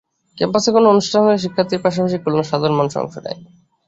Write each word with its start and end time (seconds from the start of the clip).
ক্যাম্পাসে 0.37 0.69
কোনো 0.71 0.87
অনুষ্ঠান 0.89 1.21
হলে 1.23 1.37
শিক্ষার্থীর 1.37 1.83
পাশাপাশি 1.85 2.17
খুলনার 2.23 2.49
সাধারণ 2.51 2.75
মানুষও 2.77 3.01
অংশ 3.03 3.15
নেয়। 3.17 3.39